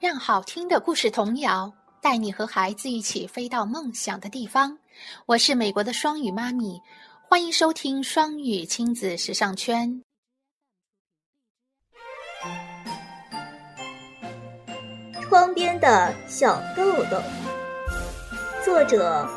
[0.00, 4.78] 让好听的故事童谣带你和孩子一起飞到梦想的地方。
[5.26, 6.80] 我是美国的双语妈咪，
[7.28, 10.00] 欢迎收听双语亲子时尚圈。
[15.20, 17.20] 窗边的小豆豆，
[18.64, 19.28] 作者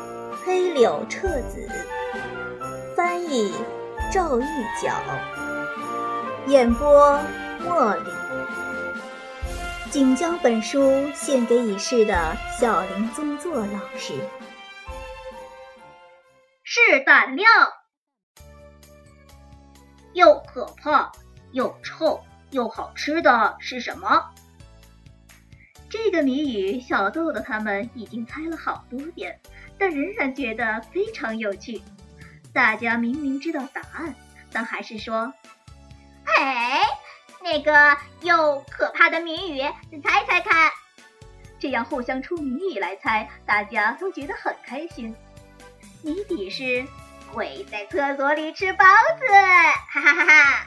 [0.44, 1.68] 黑柳彻子，
[2.96, 3.52] 翻译
[4.12, 4.44] 赵玉
[4.80, 4.94] 角，
[6.46, 7.20] 演播
[7.62, 8.01] 茉莉。
[9.92, 14.14] 仅将本书献给已逝的小林宗作老师。
[16.64, 17.46] 是胆量，
[20.14, 21.12] 又可怕
[21.50, 24.30] 又臭又好吃的是什么？
[25.90, 29.38] 这个谜语，小豆豆他们已经猜了好多遍，
[29.78, 31.82] 但仍然觉得非常有趣。
[32.54, 34.14] 大家明明知道答案，
[34.50, 35.34] 但还是说
[36.24, 36.80] ：“哎。”
[37.52, 40.72] 那个又可怕的谜语，你猜猜看。
[41.60, 45.14] 这样互相出谜语来猜，大家都觉得很开心。
[46.02, 46.82] 谜底是
[47.30, 48.86] 鬼在厕所里吃包
[49.18, 49.26] 子，
[49.90, 50.66] 哈哈哈哈！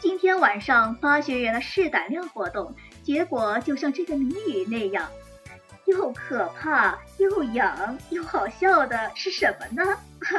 [0.00, 5.06] 今天晚上八学园的试胆量活动，结果就像这个谜语那样，
[5.84, 9.84] 又可怕又痒又好笑的是什么呢？
[10.22, 10.38] 哈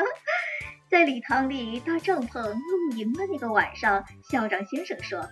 [0.96, 5.28] 在礼堂里搭帐篷露营的那个晚上，校长先生说，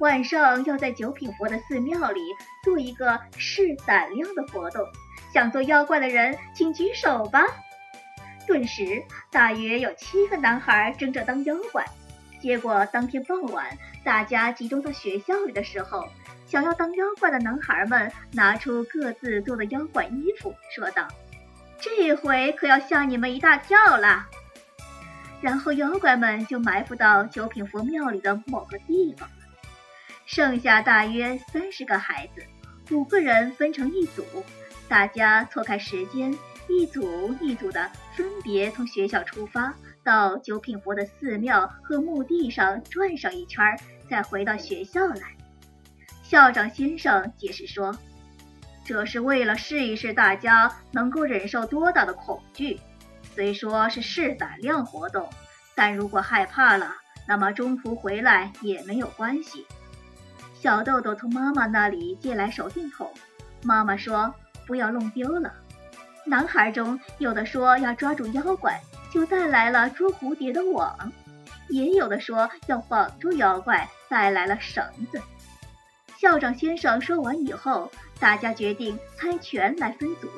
[0.00, 2.20] 晚上要在九品佛的寺庙里
[2.64, 4.84] 做一个试胆量的活动，
[5.32, 7.44] 想做妖怪的人请举手吧。
[8.48, 11.86] 顿时，大约有七个男孩争着当妖怪。
[12.40, 13.66] 结果当天傍晚，
[14.02, 16.04] 大家集中到学校里的时候，
[16.48, 21.06] 想要当妖怪的男孩们拿出各自做的妖怪衣服，说道
[21.78, 24.28] ：“这回可要吓你们一大跳啦！”
[25.40, 29.34] 然后妖怪们就埋伏到九品佛庙里的某个地方了。
[30.26, 32.44] 剩下大约三十个孩子，
[32.94, 34.24] 五个人分成一组，
[34.88, 36.36] 大家错开时间，
[36.68, 39.74] 一组一组的分别从学校出发，
[40.04, 43.64] 到九品佛的寺庙和墓地上转上一圈，
[44.08, 45.22] 再回到学校来。
[46.22, 47.96] 校长先生解释说
[48.84, 52.78] ：“这是为了试一试大家能够忍受多大的恐惧。”
[53.34, 55.28] 虽说是试胆量活动，
[55.74, 56.94] 但如果害怕了，
[57.26, 59.66] 那么中途回来也没有关系。
[60.54, 63.10] 小豆豆从妈妈那里借来手电筒，
[63.62, 64.34] 妈妈说
[64.66, 65.52] 不要弄丢了。
[66.26, 68.80] 男孩中有的说要抓住妖怪，
[69.10, 70.94] 就带来了捉蝴蝶的网；
[71.68, 75.20] 也有的说要绑住妖怪，带来了绳子。
[76.18, 80.28] 校长先生说完以后，大家决定猜拳来分组。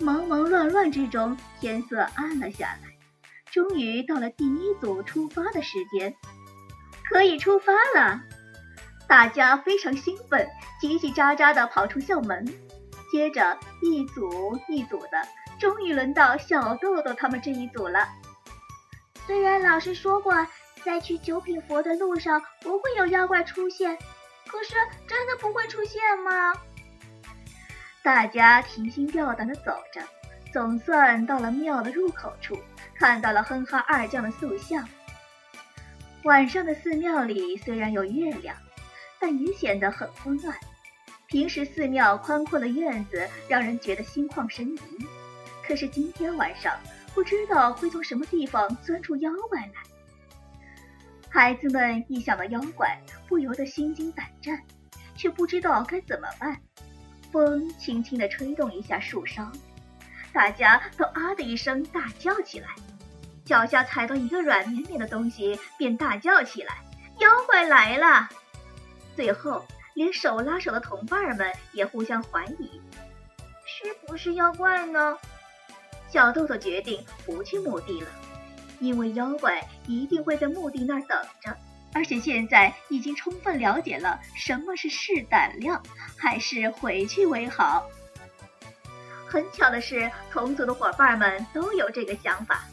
[0.00, 2.94] 忙忙乱乱之中，天色暗了下来。
[3.52, 6.14] 终于到了第一组出发的时间，
[7.08, 8.20] 可以出发了。
[9.06, 10.48] 大家非常兴奋，
[10.80, 12.44] 叽叽喳喳地跑出校门。
[13.12, 15.22] 接着，一组一组的，
[15.60, 18.08] 终于轮到小豆豆他们这一组了。
[19.26, 20.34] 虽然老师说过，
[20.84, 23.96] 在去九品佛的路上不会有妖怪出现，
[24.48, 24.74] 可是
[25.06, 26.52] 真的不会出现吗？
[28.04, 30.02] 大家提心吊胆地走着，
[30.52, 32.54] 总算到了庙的入口处，
[32.94, 34.86] 看到了哼哈二将的塑像。
[36.24, 38.54] 晚上的寺庙里虽然有月亮，
[39.18, 40.54] 但也显得很昏暗。
[41.28, 44.80] 平时寺庙宽阔的院子让人觉得心旷神怡，
[45.66, 46.78] 可是今天晚上
[47.14, 49.72] 不知道会从什么地方钻出妖怪来。
[51.30, 54.60] 孩子们一想到妖怪，不由得心惊胆战，
[55.16, 56.60] 却不知道该怎么办。
[57.34, 59.50] 风轻轻地吹动一下树梢，
[60.32, 62.68] 大家都啊的一声大叫起来。
[63.44, 66.76] 脚下踩到一个软绵绵的东西，便大叫起来
[67.18, 68.28] ：“妖怪来了！”
[69.16, 72.80] 最后，连手拉手的同伴们也互相怀疑，
[73.66, 75.18] 是不是妖怪呢？
[76.08, 78.06] 小豆豆决定不去墓地了，
[78.78, 81.56] 因为妖怪一定会在墓地那儿等着。
[81.94, 85.80] 而且现在已经充分了解了什么是试胆量，
[86.18, 87.88] 还是回去为好。
[89.26, 92.64] 很巧的是，同组的伙伴们都有这个想法。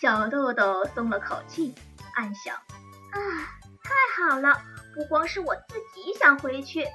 [0.00, 1.74] 小豆豆松了口气，
[2.14, 3.18] 暗想：啊，
[3.82, 4.60] 太好了，
[4.94, 6.86] 不光是我自己想回去。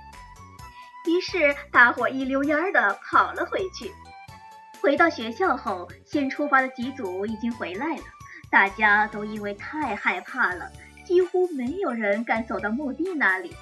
[1.08, 3.94] 于是大伙一溜烟儿的跑了回去。
[4.82, 8.04] 回到学校后，先出发的几组已经回来了，
[8.50, 10.72] 大家都因为太害怕了。
[11.06, 13.56] 几乎没有人敢走到墓地那里。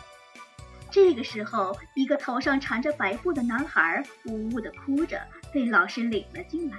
[0.90, 5.20] 这个时候，一个头上缠着白布的男孩呜呜地哭着，
[5.52, 6.78] 被老师领了进来。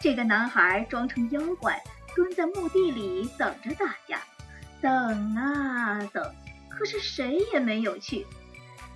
[0.00, 1.82] 这个男孩装成妖怪，
[2.14, 4.20] 蹲在墓地里等着大家。
[4.80, 6.34] 等啊等，
[6.68, 8.26] 可是谁也没有去。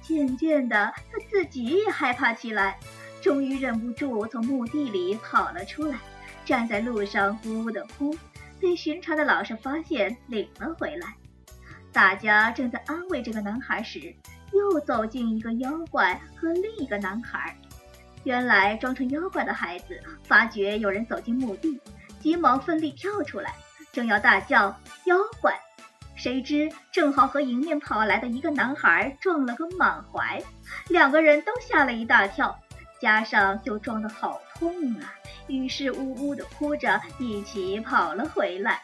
[0.02, 2.78] 渐渐的，他自己也害怕起来，
[3.20, 5.98] 终于忍不住从墓地里跑了出来，
[6.44, 8.14] 站在路上呜呜的哭，
[8.60, 11.14] 被巡查的老师发现，领了回来。
[11.92, 14.14] 大家正在安慰这个男孩时，
[14.52, 17.56] 又走进一个妖怪和另一个男孩。
[18.24, 21.80] 原来装成妖怪的孩子发觉有人走进墓地，
[22.20, 23.54] 急忙奋力跳出来，
[23.92, 25.58] 正要大叫“妖怪”，
[26.14, 30.40] 谁知正好和迎面跑来的一个男孩撞了个满怀，
[30.88, 32.56] 两个人都吓了一大跳，
[33.00, 35.14] 加上又撞得好痛啊，
[35.46, 38.82] 于是呜呜的哭着一起跑了回来。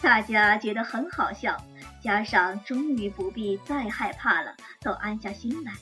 [0.00, 1.56] 大家觉得很好笑，
[2.02, 5.72] 加上终于不必再害怕了，都安下心来，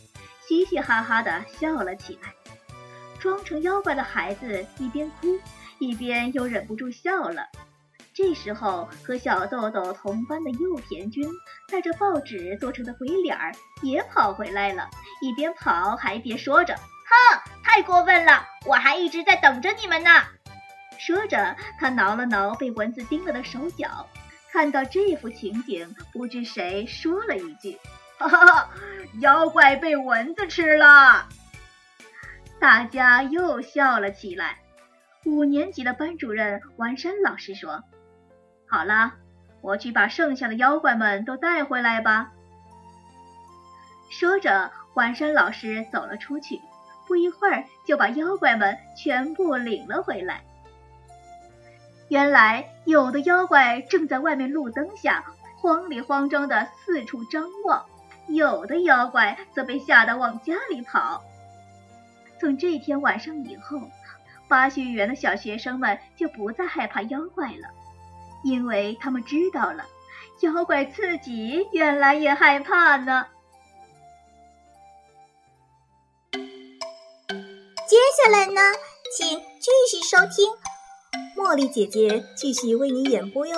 [0.47, 2.33] 嘻嘻哈哈的笑了起来。
[3.19, 5.39] 装成妖怪的孩子一边哭，
[5.79, 7.47] 一边又忍不住笑了。
[8.15, 11.27] 这时候，和小豆豆同班的幼田君
[11.69, 14.89] 带着报纸做成的鬼脸儿也跑回来了，
[15.23, 16.75] 一边跑还一边说着：“，
[17.73, 18.47] 太过分了！
[18.67, 20.11] 我还一直在等着你们呢。”
[21.01, 24.07] 说着，他挠了挠被蚊子叮了的手脚。
[24.53, 27.79] 看到这幅情景，不知谁说了一句
[28.21, 28.69] ：“哈哈，
[29.21, 31.27] 妖怪被蚊子吃了。”
[32.61, 34.59] 大家又笑了起来。
[35.25, 37.83] 五年级的班主任王山老师说
[38.69, 39.15] ：“好了，
[39.63, 42.33] 我去把剩下的妖怪们都带回来吧。”
[44.13, 46.61] 说着，王山老师走了出去，
[47.07, 50.43] 不一会儿就把妖怪们全部领了回来。
[52.09, 55.25] 原来，有的妖怪正在外面路灯下
[55.57, 57.85] 慌里慌张的四处张望，
[58.27, 61.23] 有的妖怪则被吓得往家里跑。
[62.39, 63.81] 从这天晚上以后，
[64.49, 67.69] 巴学园的小学生们就不再害怕妖怪了，
[68.43, 69.87] 因为他们知道了，
[70.41, 73.27] 妖怪自己原来也害怕呢。
[77.93, 78.59] 接下来呢，
[79.15, 79.29] 请
[79.61, 80.49] 继续收听
[81.37, 83.55] 茉莉姐姐继续为你演播哟。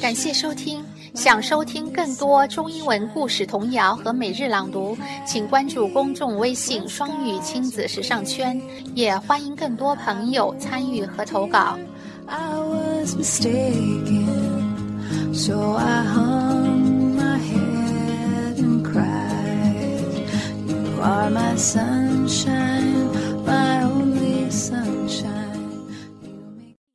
[0.00, 0.84] 感谢收听。
[1.12, 4.96] 想收听更多中英文故事童谣和每日朗读，
[5.26, 8.62] 请关注公众微信“双语亲子时尚圈”，
[8.94, 11.76] 也欢迎更多朋友参与和投稿。
[21.58, 22.95] sunshine.